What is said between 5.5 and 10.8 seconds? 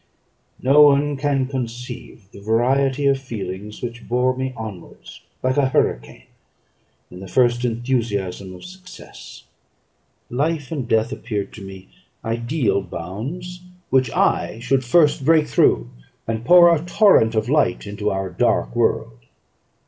a hurricane, in the first enthusiasm of success. Life